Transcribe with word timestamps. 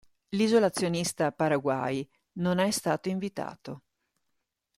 L'isolazionista 0.29 1.31
Paraguay 1.31 2.03
non 2.39 2.57
è 2.57 2.71
stato 2.71 3.07
invitato. 3.09 3.83